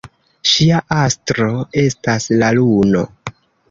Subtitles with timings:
[0.51, 1.51] Ŝia astro
[1.85, 3.09] estas la luno.